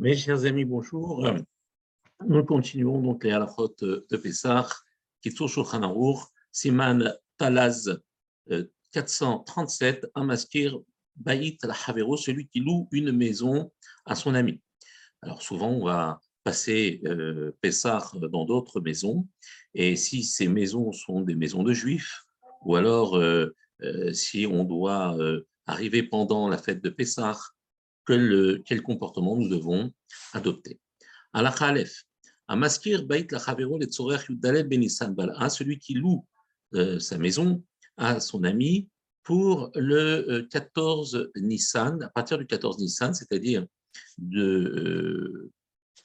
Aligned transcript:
Mes 0.00 0.14
chers 0.14 0.44
amis, 0.44 0.64
bonjour. 0.64 1.28
Nous 2.24 2.44
continuons 2.44 3.00
donc 3.00 3.24
les 3.24 3.32
halachot 3.32 3.74
de 3.80 4.16
Pessah, 4.16 4.68
Kitsur 5.20 5.48
Shulchan 5.48 5.82
Aruch, 5.82 6.20
Siman 6.52 7.12
Talaz 7.36 8.00
437, 8.92 10.04
euh, 10.04 10.08
Amaskir 10.14 10.78
Bayit 11.16 11.58
al 11.64 11.74
celui 12.16 12.46
qui 12.46 12.60
loue 12.60 12.88
une 12.92 13.10
maison 13.10 13.72
à 14.04 14.14
son 14.14 14.36
ami. 14.36 14.60
Alors 15.20 15.42
souvent, 15.42 15.70
on 15.70 15.84
va 15.86 16.20
passer 16.44 17.00
euh, 17.04 17.50
Pessah 17.60 18.12
dans 18.30 18.44
d'autres 18.44 18.80
maisons, 18.80 19.26
et 19.74 19.96
si 19.96 20.22
ces 20.22 20.46
maisons 20.46 20.92
sont 20.92 21.22
des 21.22 21.34
maisons 21.34 21.64
de 21.64 21.72
juifs, 21.72 22.24
ou 22.64 22.76
alors 22.76 23.16
euh, 23.16 23.52
euh, 23.82 24.12
si 24.12 24.46
on 24.46 24.62
doit 24.62 25.18
arriver 25.66 26.04
pendant 26.04 26.48
la 26.48 26.56
fête 26.56 26.84
de 26.84 26.88
Pessah 26.88 27.36
quel, 28.08 28.62
quel 28.64 28.82
comportement 28.82 29.36
nous 29.36 29.48
devons 29.48 29.92
adopter. 30.32 30.80
À 31.34 31.42
la 31.42 31.52
Khalef, 31.52 32.04
à 32.48 32.56
Maskir 32.56 33.04
Bait 33.04 33.26
le 33.30 34.62
Benisan 34.62 35.10
Bala, 35.10 35.50
celui 35.50 35.78
qui 35.78 35.92
loue 35.92 36.24
euh, 36.74 36.98
sa 36.98 37.18
maison 37.18 37.62
à 37.98 38.20
son 38.20 38.44
ami 38.44 38.88
pour 39.22 39.70
le 39.74 40.48
14 40.50 41.14
euh, 41.16 41.32
Nissan, 41.36 42.02
à 42.02 42.08
partir 42.08 42.38
du 42.38 42.46
14 42.46 42.78
Nissan, 42.78 43.12
c'est-à-dire 43.12 43.66
euh, 44.34 45.50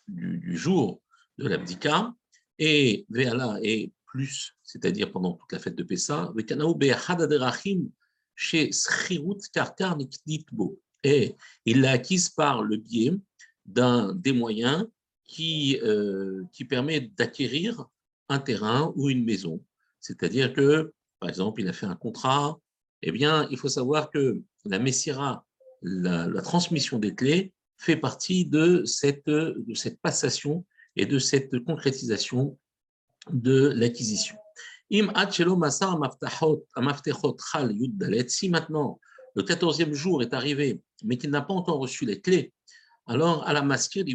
du, 0.09 0.57
jour 0.57 1.01
de 1.37 1.47
l'abdika, 1.47 2.13
et 2.59 3.05
Veala 3.09 3.59
et 3.63 3.93
plus, 4.05 4.57
c'est-à-dire 4.63 5.09
pendant 5.11 5.33
toute 5.33 5.51
la 5.53 5.59
fête 5.59 5.75
de 5.75 5.83
Pessah, 5.83 6.33
Vekanao 6.35 6.75
Be'achad 6.75 7.21
Aderachim 7.21 7.89
chez 8.35 8.71
Schirut 8.71 9.39
Karkar 9.53 9.95
Niknitbo 9.97 10.79
et 11.03 11.35
il 11.65 11.81
l'a 11.81 11.91
acquise 11.91 12.29
par 12.29 12.63
le 12.63 12.77
biais 12.77 13.13
d'un 13.65 14.13
des 14.13 14.33
moyens 14.33 14.87
qui, 15.25 15.79
euh, 15.83 16.43
qui 16.51 16.65
permet 16.65 17.01
d'acquérir 17.01 17.85
un 18.29 18.39
terrain 18.39 18.93
ou 18.95 19.09
une 19.09 19.23
maison. 19.23 19.63
C'est-à-dire 19.99 20.53
que, 20.53 20.93
par 21.19 21.29
exemple, 21.29 21.61
il 21.61 21.67
a 21.67 21.73
fait 21.73 21.85
un 21.85 21.95
contrat, 21.95 22.59
eh 23.01 23.11
bien, 23.11 23.47
il 23.51 23.57
faut 23.57 23.69
savoir 23.69 24.09
que 24.09 24.41
la 24.65 24.79
Messira, 24.79 25.45
la, 25.81 26.41
transmission 26.41 26.99
des 26.99 27.15
clés, 27.15 27.53
fait 27.77 27.97
partie 27.97 28.45
de 28.45 28.83
cette, 28.85 29.25
de 29.27 29.73
cette 29.73 29.99
passation 29.99 30.65
et 30.95 31.05
de 31.05 31.19
cette 31.19 31.59
concrétisation 31.63 32.57
de 33.31 33.69
l'acquisition. 33.75 34.37
Si 38.29 38.49
maintenant 38.49 38.99
le 39.35 39.43
quatorzième 39.43 39.93
jour 39.93 40.21
est 40.21 40.33
arrivé, 40.33 40.81
mais 41.03 41.17
qu'il 41.17 41.29
n'a 41.29 41.41
pas 41.41 41.53
encore 41.53 41.79
reçu 41.79 42.05
les 42.05 42.21
clés, 42.21 42.53
alors 43.05 43.47
à 43.47 43.53
la 43.53 43.61
maskir, 43.61 44.05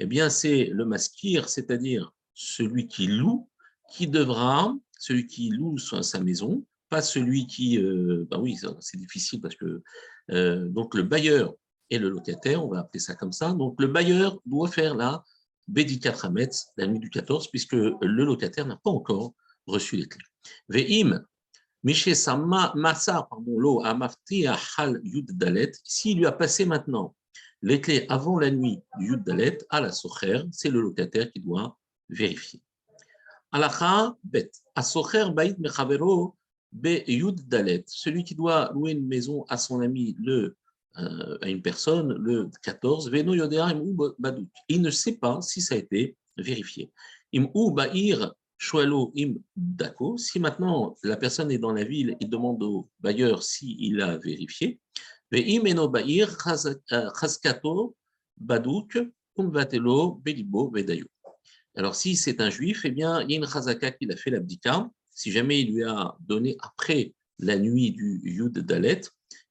eh 0.00 0.06
bien 0.06 0.30
c'est 0.30 0.64
le 0.66 0.84
maskir, 0.84 1.48
c'est-à-dire 1.48 2.12
celui 2.34 2.86
qui 2.86 3.06
loue, 3.06 3.48
qui 3.92 4.06
devra, 4.06 4.74
celui 4.98 5.26
qui 5.26 5.50
loue 5.50 5.78
sa 5.78 6.20
maison, 6.20 6.64
pas 6.88 7.02
celui 7.02 7.46
qui, 7.46 7.78
bah 8.30 8.38
oui, 8.38 8.56
c'est 8.80 8.96
difficile 8.96 9.40
parce 9.40 9.56
que, 9.56 9.82
euh, 10.30 10.68
donc 10.68 10.94
le 10.94 11.02
bailleur 11.02 11.54
et 11.90 11.98
le 11.98 12.08
locataire, 12.08 12.64
on 12.64 12.68
va 12.68 12.80
appeler 12.80 13.00
ça 13.00 13.14
comme 13.14 13.32
ça, 13.32 13.52
donc 13.52 13.80
le 13.80 13.86
bailleur 13.86 14.38
doit 14.46 14.70
faire 14.70 14.94
la 14.94 15.24
Bédikat 15.68 16.16
Hametz, 16.22 16.68
la 16.76 16.86
nuit 16.86 16.98
du 16.98 17.10
14, 17.10 17.48
puisque 17.50 17.74
le 17.74 18.24
locataire 18.24 18.66
n'a 18.66 18.76
pas 18.76 18.90
encore 18.90 19.34
reçu 19.66 19.96
les 19.96 20.06
clés. 20.06 20.24
Ve'im, 20.68 21.22
s'il 25.84 26.18
lui 26.18 26.26
a 26.26 26.32
passé 26.32 26.64
maintenant 26.66 27.14
les 27.62 27.80
clés 27.80 28.06
avant 28.08 28.38
la 28.38 28.50
nuit 28.50 28.80
du 28.98 29.10
Yud 29.10 29.24
Dalet 29.24 29.58
à 29.70 29.80
la 29.80 29.92
Socher, 29.92 30.42
c'est 30.52 30.70
le 30.70 30.80
locataire 30.80 31.30
qui 31.32 31.40
doit 31.40 31.76
vérifier. 32.08 32.62
Alacha 33.52 34.16
bet, 34.22 34.50
Socher 34.82 35.30
bait 35.34 35.56
mechavero 35.58 36.36
be 36.72 37.02
Yud 37.06 37.48
Dalet, 37.48 37.84
celui 37.86 38.24
qui 38.24 38.34
doit 38.34 38.70
louer 38.74 38.92
une 38.92 39.06
maison 39.06 39.44
à 39.48 39.56
son 39.56 39.80
ami 39.80 40.16
le 40.18 40.56
euh, 40.98 41.38
à 41.42 41.48
une 41.48 41.62
personne 41.62 42.12
le 42.14 42.50
14, 42.62 43.10
Veno 43.10 43.34
Yodea 43.34 43.72
Badouk. 44.18 44.48
Il 44.68 44.82
ne 44.82 44.90
sait 44.90 45.16
pas 45.16 45.40
si 45.42 45.60
ça 45.60 45.76
a 45.76 45.78
été 45.78 46.16
vérifié. 46.36 46.90
Im 47.32 47.46
Ba'ir 47.72 48.34
Im 48.72 49.38
dako, 49.56 50.16
si 50.18 50.40
maintenant 50.40 50.96
la 51.04 51.16
personne 51.16 51.50
est 51.50 51.58
dans 51.58 51.72
la 51.72 51.84
ville, 51.84 52.16
il 52.20 52.28
demande 52.28 52.62
au 52.62 52.90
bailleur 53.00 53.42
s'il 53.42 54.00
a 54.02 54.18
vérifié. 54.18 54.80
umvatelo 59.38 60.20
belibo. 60.24 60.72
Alors 61.76 61.94
si 61.94 62.16
c'est 62.16 62.40
un 62.40 62.50
juif, 62.50 62.80
eh 62.84 62.90
bien 62.90 63.22
il 63.22 63.30
y 63.30 63.34
a 63.34 63.38
une 63.38 63.46
chazaka 63.46 63.92
qui 63.92 64.10
a 64.10 64.16
fait 64.16 64.30
l'abdika, 64.30 64.90
si 65.10 65.30
jamais 65.30 65.60
il 65.60 65.74
lui 65.74 65.84
a 65.84 66.16
donné 66.20 66.56
après 66.60 67.14
la 67.38 67.56
nuit 67.56 67.92
du 67.92 68.20
Yud 68.24 68.58
Dalet, 68.58 69.02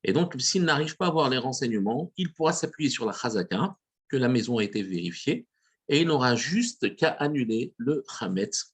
et 0.03 0.12
donc 0.12 0.35
s'il 0.39 0.63
n'arrive 0.63 0.97
pas 0.97 1.06
à 1.06 1.09
avoir 1.09 1.29
les 1.29 1.38
renseignements, 1.38 2.12
il 2.18 2.34
pourra 2.34 2.51
s'appuyer 2.51 2.89
sur 2.89 3.06
la 3.06 3.13
chazaka, 3.13 3.78
que 4.09 4.18
la 4.18 4.28
maison 4.28 4.57
a 4.57 4.63
été 4.63 4.84
vérifiée, 4.84 5.47
et 5.88 6.01
il 6.01 6.07
n'aura 6.07 6.35
juste 6.35 6.95
qu'à 6.97 7.12
annuler 7.12 7.74
le 7.78 8.03
chametz 8.19 8.74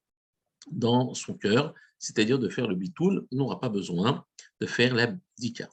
dans 0.72 1.14
son 1.14 1.34
cœur, 1.34 1.74
c'est-à-dire 2.00 2.40
de 2.40 2.50
faire 2.50 2.68
le 2.68 2.76
bitoul, 2.76 3.26
il 3.32 3.38
n'aura 3.38 3.60
pas 3.60 3.70
besoin 3.70 4.26
de 4.60 4.66
faire 4.66 4.94
la 4.94 5.16
dika. 5.38 5.70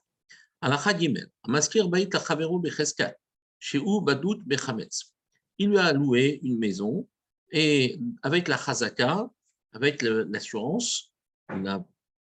Il 5.59 5.69
lui 5.69 5.78
a 5.78 5.93
loué 5.93 6.41
une 6.43 6.59
maison 6.59 7.09
et 7.51 7.99
avec 8.23 8.47
la 8.49 8.56
chazaka, 8.56 9.28
avec 9.73 10.03
l'assurance, 10.03 11.12
la, 11.49 11.84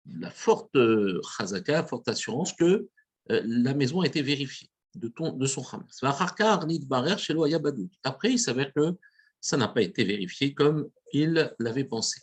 la, 0.06 0.30
forte 0.30 0.76
chazaka, 1.36 1.84
forte 1.84 2.08
assurance 2.08 2.52
que 2.54 2.88
euh, 3.30 3.42
la 3.44 3.74
maison 3.74 4.00
a 4.00 4.06
été 4.06 4.22
vérifiée 4.22 4.70
de, 4.94 5.08
ton, 5.08 5.32
de 5.32 5.46
son 5.46 5.62
chametz. 5.62 6.02
Après, 8.04 8.32
il 8.32 8.38
s'avère 8.38 8.72
que 8.72 8.96
ça 9.40 9.56
n'a 9.56 9.68
pas 9.68 9.82
été 9.82 10.04
vérifié 10.04 10.54
comme 10.54 10.88
il 11.12 11.54
l'avait 11.58 11.84
pensé 11.84 12.20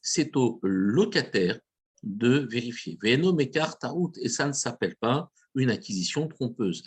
c'est 0.00 0.36
au 0.36 0.60
locataire 0.62 1.58
de 2.02 2.46
vérifier. 2.50 2.98
Et 3.02 4.28
ça 4.28 4.46
ne 4.46 4.52
s'appelle 4.52 4.96
pas 4.96 5.30
une 5.54 5.70
acquisition 5.70 6.28
trompeuse. 6.28 6.82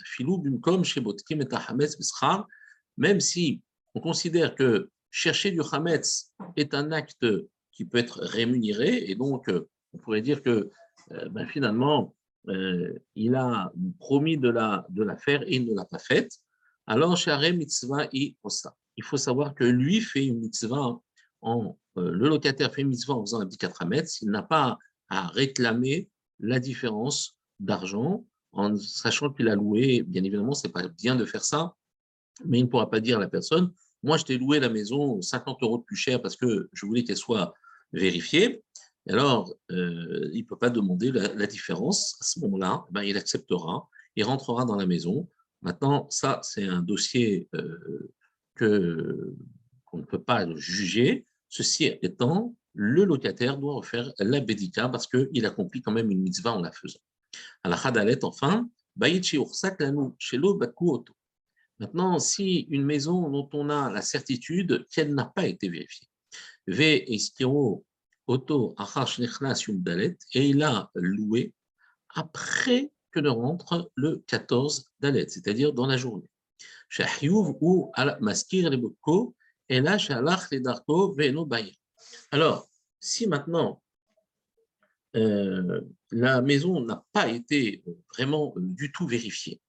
Même 2.96 3.20
si 3.20 3.62
on 3.94 4.00
considère 4.00 4.54
que 4.54 4.90
chercher 5.10 5.50
du 5.50 5.60
Hametz 5.72 6.32
est 6.56 6.74
un 6.74 6.92
acte 6.92 7.26
qui 7.72 7.84
peut 7.84 7.98
être 7.98 8.20
rémunéré, 8.20 9.10
et 9.10 9.14
donc 9.14 9.48
euh, 9.48 9.68
on 9.92 9.98
pourrait 9.98 10.22
dire 10.22 10.42
que 10.42 10.70
euh, 11.12 11.28
ben, 11.30 11.46
finalement, 11.46 12.14
euh, 12.48 12.94
il 13.16 13.34
a 13.34 13.72
promis 13.98 14.38
de 14.38 14.48
la, 14.48 14.86
de 14.90 15.02
la 15.02 15.16
faire 15.16 15.42
et 15.42 15.56
il 15.56 15.66
ne 15.66 15.74
l'a 15.74 15.84
pas 15.84 15.98
faite, 15.98 16.30
alors 16.86 17.18
mitzvah 17.54 18.08
il 18.12 19.04
faut 19.04 19.16
savoir 19.16 19.54
que 19.54 19.64
lui 19.64 20.00
fait 20.00 20.26
une 20.26 20.40
mitzvah 20.40 21.00
euh, 21.44 21.72
le 21.96 22.28
locataire 22.28 22.72
fait 22.72 22.84
mitzvah 22.84 23.14
en 23.14 23.24
faisant 23.24 23.40
un 23.40 23.46
petit 23.46 23.58
4 23.58 23.84
mètres, 23.86 24.10
il 24.22 24.30
n'a 24.30 24.42
pas 24.42 24.78
à 25.08 25.28
réclamer 25.28 26.08
la 26.38 26.60
différence 26.60 27.36
d'argent 27.58 28.24
en 28.52 28.76
sachant 28.76 29.32
qu'il 29.32 29.48
a 29.48 29.54
loué. 29.54 30.02
Bien 30.02 30.24
évidemment, 30.24 30.54
ce 30.54 30.66
n'est 30.66 30.72
pas 30.72 30.88
bien 30.88 31.16
de 31.16 31.24
faire 31.24 31.44
ça, 31.44 31.74
mais 32.44 32.58
il 32.58 32.64
ne 32.64 32.68
pourra 32.68 32.90
pas 32.90 33.00
dire 33.00 33.18
à 33.18 33.20
la 33.20 33.28
personne 33.28 33.72
Moi, 34.02 34.16
je 34.16 34.24
t'ai 34.24 34.38
loué 34.38 34.60
la 34.60 34.68
maison 34.68 35.20
50 35.20 35.62
euros 35.62 35.78
de 35.78 35.84
plus 35.84 35.96
cher 35.96 36.22
parce 36.22 36.36
que 36.36 36.68
je 36.72 36.86
voulais 36.86 37.04
qu'elle 37.04 37.16
soit 37.16 37.54
vérifiée. 37.92 38.62
alors, 39.08 39.52
euh, 39.72 40.30
il 40.32 40.42
ne 40.42 40.46
peut 40.46 40.56
pas 40.58 40.70
demander 40.70 41.10
la, 41.10 41.46
différence. 41.46 42.16
À 42.20 42.24
ce 42.24 42.40
moment-là, 42.40 42.84
ben, 42.90 43.02
il 43.02 43.16
acceptera, 43.16 43.88
il 44.16 44.24
rentrera 44.24 44.64
dans 44.64 44.76
la 44.76 44.86
maison. 44.86 45.28
Maintenant, 45.62 46.06
ça, 46.10 46.40
c'est 46.42 46.64
un 46.64 46.82
dossier 46.82 47.48
euh, 47.54 48.12
que 48.54 49.34
qu'on 49.84 49.98
ne 49.98 50.04
peut 50.04 50.22
pas 50.22 50.46
juger. 50.54 51.26
Ceci 51.50 51.84
étant, 52.00 52.54
le 52.74 53.04
locataire 53.04 53.58
doit 53.58 53.74
refaire 53.74 54.12
la 54.18 54.40
bédika 54.40 54.88
parce 54.88 55.06
qu'il 55.06 55.44
accomplit 55.44 55.82
quand 55.82 55.92
même 55.92 56.10
une 56.10 56.22
mitzvah 56.22 56.52
en 56.52 56.62
la 56.62 56.70
faisant. 56.70 57.00
À 57.64 57.68
la 57.68 57.76
Khadalet, 57.76 58.24
enfin, 58.24 58.70
Maintenant, 61.78 62.18
si 62.18 62.60
une 62.70 62.84
maison 62.84 63.30
dont 63.30 63.48
on 63.52 63.70
a 63.70 63.90
la 63.90 64.02
certitude 64.02 64.86
qu'elle 64.90 65.14
n'a 65.14 65.24
pas 65.24 65.46
été 65.46 65.68
vérifiée, 65.68 66.08
et 70.34 70.48
il 70.48 70.62
a 70.62 70.90
loué 70.94 71.52
après 72.14 72.92
que 73.10 73.20
ne 73.20 73.28
rentre 73.28 73.90
le 73.96 74.22
14 74.26 74.88
Dalet, 75.00 75.28
c'est-à-dire 75.28 75.72
dans 75.72 75.86
la 75.86 75.96
journée. 75.96 76.30
ou 77.60 77.90
Maskir 78.20 78.70
et 79.70 79.80
là, 79.80 79.96
Alors, 82.32 82.68
si 82.98 83.26
maintenant 83.28 83.82
euh, 85.14 85.80
la 86.10 86.42
maison 86.42 86.80
n'a 86.80 87.04
pas 87.12 87.28
été 87.28 87.84
vraiment 88.12 88.52
euh, 88.56 88.60
du 88.60 88.90
tout 88.90 89.06
vérifiée, 89.06 89.60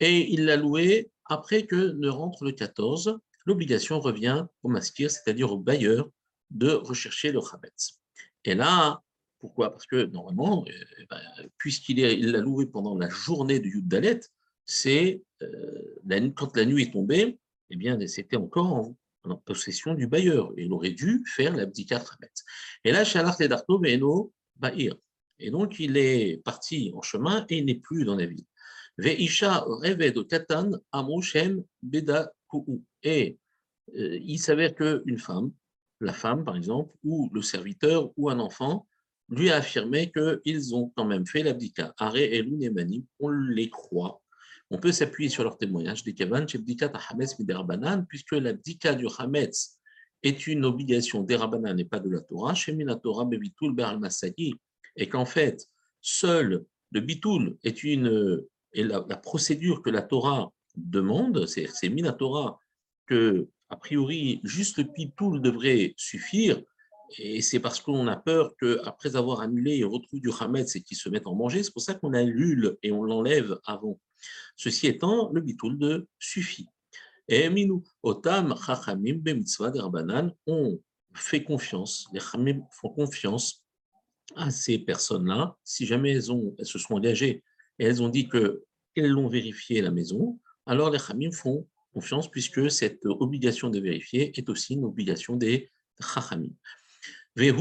et 0.00 0.32
il 0.32 0.46
l'a 0.46 0.56
loué 0.56 1.10
après 1.26 1.66
que 1.66 1.92
ne 1.92 2.08
rentre 2.08 2.42
le 2.44 2.52
14. 2.52 3.18
L'obligation 3.44 4.00
revient 4.00 4.46
au 4.62 4.68
maskir, 4.70 5.10
c'est-à-dire 5.10 5.52
au 5.52 5.58
bailleur, 5.58 6.08
de 6.50 6.70
rechercher 6.70 7.30
le 7.30 7.40
chametz. 7.42 8.00
Et 8.44 8.54
là, 8.54 9.02
pourquoi? 9.40 9.70
Parce 9.72 9.86
que 9.86 10.06
normalement, 10.06 10.64
eh 10.66 11.06
ben, 11.10 11.20
puisqu'il 11.58 12.30
l'a 12.30 12.40
loué 12.40 12.64
pendant 12.64 12.96
la 12.96 13.10
journée 13.10 13.60
du 13.60 13.74
Yud 13.74 13.88
Dalet, 13.88 14.20
c'est 14.64 15.22
euh, 15.42 16.30
quand 16.34 16.56
la 16.56 16.64
nuit 16.64 16.84
est 16.84 16.92
tombée, 16.92 17.38
eh 17.68 17.76
bien, 17.76 17.98
c'était 18.06 18.36
encore 18.36 18.72
en, 18.72 18.96
possession 19.44 19.94
du 19.94 20.06
bailleur. 20.06 20.52
Et 20.56 20.64
il 20.64 20.72
aurait 20.72 20.90
dû 20.90 21.22
faire 21.26 21.54
l'abdicat. 21.56 22.04
Et 22.84 22.92
là, 22.92 23.04
Shalach 23.04 23.38
Ledarto 23.38 23.78
Ve'eno 23.78 24.32
Ba'ir. 24.56 24.96
Et 25.38 25.50
donc, 25.50 25.78
il 25.80 25.96
est 25.96 26.42
parti 26.44 26.92
en 26.94 27.02
chemin 27.02 27.44
et 27.48 27.58
il 27.58 27.64
n'est 27.64 27.74
plus 27.74 28.04
dans 28.04 28.16
la 28.16 28.26
ville. 28.26 28.44
Ve'isha 28.98 29.64
de 29.82 30.22
katan 30.22 30.70
amoshem 30.92 31.64
beda 31.82 32.32
Et 33.02 33.38
euh, 33.96 34.18
il 34.22 34.38
s'avère 34.38 34.74
qu'une 34.74 35.18
femme, 35.18 35.52
la 36.00 36.12
femme 36.12 36.44
par 36.44 36.56
exemple, 36.56 36.94
ou 37.02 37.28
le 37.32 37.42
serviteur, 37.42 38.12
ou 38.16 38.30
un 38.30 38.38
enfant, 38.38 38.86
lui 39.28 39.50
a 39.50 39.56
affirmé 39.56 40.12
qu'ils 40.12 40.74
ont 40.74 40.92
quand 40.96 41.04
même 41.04 41.26
fait 41.26 41.42
l'abdicat. 41.42 41.92
Are 41.98 42.16
elun 42.16 42.60
emanim, 42.60 43.04
on 43.18 43.30
les 43.30 43.70
croit. 43.70 44.22
On 44.74 44.78
peut 44.78 44.90
s'appuyer 44.90 45.30
sur 45.30 45.44
leur 45.44 45.56
témoignage. 45.56 46.02
Puisque 46.02 46.32
l'abdicat 48.32 48.94
du 48.96 49.06
Hametz 49.18 49.78
est 50.24 50.48
une 50.48 50.64
obligation. 50.64 51.22
Des 51.22 51.36
Rabbanan 51.36 51.78
et 51.78 51.84
pas 51.84 52.00
de 52.00 52.10
la 52.10 52.20
Torah, 52.20 52.54
la 52.66 52.98
et 54.96 55.08
qu'en 55.08 55.26
fait, 55.26 55.68
seul 56.00 56.64
le 56.90 57.00
bitul 57.00 57.56
est 57.62 57.84
une 57.84 58.42
et 58.72 58.82
la, 58.82 59.00
procédure 59.00 59.80
que 59.80 59.90
la 59.90 60.02
Torah 60.02 60.52
demande, 60.74 61.46
c'est 61.46 61.88
Minatora, 61.88 62.58
que, 63.06 63.48
a 63.68 63.76
priori, 63.76 64.40
juste 64.42 64.78
le 64.78 64.92
pitoul 64.92 65.40
devrait 65.40 65.94
suffire, 65.96 66.60
et 67.18 67.42
c'est 67.42 67.60
parce 67.60 67.80
qu'on 67.80 68.08
a 68.08 68.16
peur 68.16 68.56
qu'après 68.56 69.14
avoir 69.14 69.40
annulé, 69.40 69.76
ils 69.76 69.84
retrouvent 69.84 70.20
du 70.20 70.30
hametz 70.40 70.74
et 70.74 70.82
qu'ils 70.82 70.96
se 70.96 71.08
mettent 71.08 71.28
en 71.28 71.36
manger. 71.36 71.62
C'est 71.62 71.72
pour 71.72 71.82
ça 71.82 71.94
qu'on 71.94 72.12
annule 72.12 72.76
et 72.82 72.90
on 72.90 73.04
l'enlève 73.04 73.56
avant. 73.66 74.00
Ceci 74.56 74.86
étant, 74.86 75.30
le 75.32 75.40
bitoul 75.40 75.78
de 75.78 76.08
suffit. 76.18 76.68
Et 77.28 77.48
otam 78.02 78.54
chachamim 78.56 79.18
bemitzvah 79.18 79.70
derbanan, 79.70 80.32
on 80.46 80.80
fait 81.14 81.42
confiance, 81.42 82.06
les 82.12 82.20
chachamim 82.20 82.62
font 82.70 82.90
confiance 82.90 83.64
à 84.36 84.50
ces 84.50 84.78
personnes-là, 84.78 85.56
si 85.64 85.86
jamais 85.86 86.12
elles, 86.12 86.32
ont, 86.32 86.54
se 86.62 86.78
sont 86.78 86.94
engagées 86.94 87.42
et 87.78 87.84
elles 87.84 88.02
ont 88.02 88.08
dit 88.08 88.28
qu'elles 88.28 89.08
l'ont 89.08 89.28
vérifié 89.28 89.82
la 89.82 89.90
maison, 89.90 90.38
alors 90.66 90.90
les 90.90 90.98
Khamim 90.98 91.32
font 91.32 91.68
confiance 91.92 92.30
puisque 92.30 92.70
cette 92.70 93.04
obligation 93.04 93.70
de 93.70 93.78
vérifier 93.80 94.36
est 94.38 94.48
aussi 94.48 94.74
une 94.74 94.84
obligation 94.84 95.36
des 95.36 95.70
Chachamim. 96.00 96.50
Bien 97.36 97.54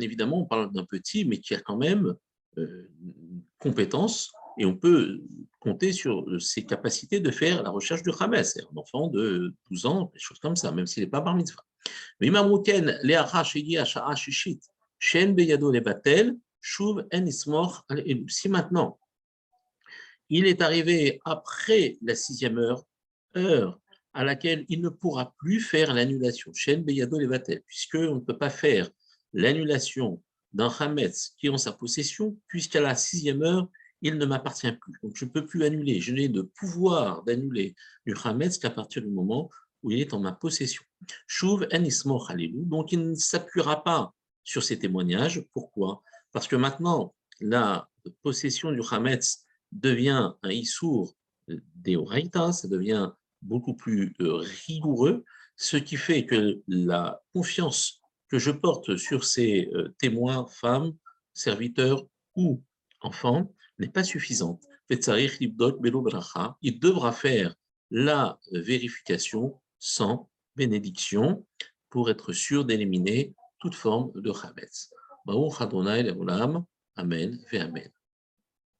évidemment, 0.00 0.40
on 0.40 0.46
parle 0.46 0.72
d'un 0.72 0.84
petit, 0.84 1.24
mais 1.24 1.38
qui 1.38 1.54
a 1.54 1.60
quand 1.60 1.76
même 1.76 2.14
euh, 3.60 3.68
compétence 3.68 4.32
et 4.58 4.64
on 4.64 4.76
peut 4.76 5.20
compter 5.58 5.92
sur 5.92 6.24
ses 6.40 6.66
capacités 6.66 7.20
de 7.20 7.30
faire 7.30 7.62
la 7.62 7.70
recherche 7.70 8.02
du 8.02 8.10
Hamed, 8.18 8.44
c'est 8.44 8.62
un 8.62 8.76
enfant 8.76 9.08
de 9.08 9.54
12 9.70 9.86
ans, 9.86 10.10
des 10.12 10.18
choses 10.18 10.38
comme 10.38 10.56
ça, 10.56 10.72
même 10.72 10.86
s'il 10.86 11.02
n'est 11.02 11.10
pas 11.10 11.20
bar 11.20 11.34
mitzvah. 11.34 11.64
Si 12.20 12.30
maintenant 18.48 18.98
il 20.32 20.46
est 20.46 20.62
arrivé 20.62 21.20
après 21.24 21.98
la 22.02 22.14
sixième 22.14 22.58
heure, 22.58 22.84
heure 23.36 23.80
à 24.12 24.24
laquelle 24.24 24.64
il 24.68 24.80
ne 24.80 24.88
pourra 24.88 25.34
plus 25.38 25.60
faire 25.60 25.94
l'annulation, 25.94 26.52
puisqu'on 26.52 28.14
ne 28.14 28.20
peut 28.20 28.38
pas 28.38 28.50
faire 28.50 28.90
l'annulation 29.32 30.22
d'un 30.52 30.72
Hametz 30.78 31.34
qui 31.38 31.46
est 31.46 31.50
en 31.50 31.58
sa 31.58 31.72
possession, 31.72 32.36
puisqu'à 32.48 32.80
la 32.80 32.94
sixième 32.94 33.42
heure, 33.42 33.68
il 34.02 34.16
ne 34.16 34.26
m'appartient 34.26 34.72
plus. 34.72 34.94
Donc 35.02 35.12
je 35.14 35.24
ne 35.24 35.30
peux 35.30 35.44
plus 35.44 35.64
annuler. 35.64 36.00
Je 36.00 36.12
n'ai 36.12 36.28
de 36.28 36.42
pouvoir 36.42 37.22
d'annuler 37.24 37.74
du 38.06 38.14
Hametz 38.24 38.58
qu'à 38.58 38.70
partir 38.70 39.02
du 39.02 39.08
moment 39.08 39.50
où 39.82 39.90
il 39.90 40.00
est 40.00 40.14
en 40.14 40.20
ma 40.20 40.32
possession. 40.32 40.82
Shuv 41.26 41.66
en 41.72 42.66
Donc 42.66 42.92
il 42.92 43.10
ne 43.10 43.14
s'appuiera 43.14 43.82
pas 43.84 44.14
sur 44.44 44.62
ces 44.62 44.78
témoignages. 44.78 45.44
Pourquoi? 45.52 46.02
Parce 46.32 46.48
que 46.48 46.56
maintenant, 46.56 47.14
la 47.40 47.88
possession 48.22 48.72
du 48.72 48.80
Hametz 48.90 49.44
devient 49.72 50.32
un 50.42 50.50
Issour 50.50 51.14
d'Eoraita, 51.48 52.52
ça 52.52 52.68
devient 52.68 53.10
beaucoup 53.42 53.74
plus 53.74 54.14
euh, 54.20 54.42
rigoureux, 54.66 55.24
ce 55.56 55.76
qui 55.76 55.96
fait 55.96 56.26
que 56.26 56.60
la 56.68 57.22
confiance 57.32 57.99
que 58.30 58.38
je 58.38 58.50
porte 58.50 58.96
sur 58.96 59.24
ces 59.24 59.68
euh, 59.74 59.94
témoins, 59.98 60.46
femmes, 60.46 60.94
serviteurs 61.34 62.06
ou 62.36 62.62
enfants 63.00 63.52
n'est 63.78 63.88
pas 63.88 64.04
suffisante. 64.04 64.62
Il 64.88 66.78
devra 66.78 67.12
faire 67.12 67.54
la 67.90 68.38
euh, 68.52 68.60
vérification 68.60 69.60
sans 69.78 70.30
bénédiction 70.56 71.46
pour 71.90 72.10
être 72.10 72.32
sûr 72.32 72.64
d'éliminer 72.64 73.34
toute 73.58 73.74
forme 73.74 74.12
de 74.14 74.30
Hametz. 74.30 74.90
Amen, 76.96 77.38
ve 77.50 77.58
Amen. 77.60 77.99